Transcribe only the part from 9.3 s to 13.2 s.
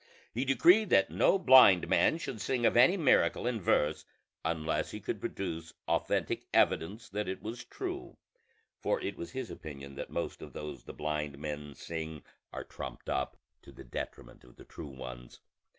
his opinion that most of those the blind men sing are trumped